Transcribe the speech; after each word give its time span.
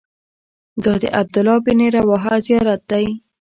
دا 0.83 0.93
د 1.01 1.03
عبدالله 1.19 1.57
بن 1.65 1.79
رواحه 1.97 2.35
زیارت 2.47 2.81
دی. 2.91 3.05